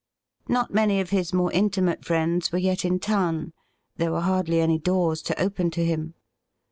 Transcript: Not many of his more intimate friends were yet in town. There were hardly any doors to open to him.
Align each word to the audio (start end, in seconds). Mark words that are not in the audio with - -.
Not 0.47 0.73
many 0.73 0.99
of 0.99 1.11
his 1.11 1.31
more 1.31 1.51
intimate 1.51 2.03
friends 2.05 2.51
were 2.51 2.57
yet 2.57 2.83
in 2.85 2.97
town. 2.99 3.53
There 3.97 4.11
were 4.11 4.21
hardly 4.21 4.59
any 4.59 4.79
doors 4.79 5.21
to 5.21 5.39
open 5.39 5.69
to 5.77 5.85
him. 5.85 6.15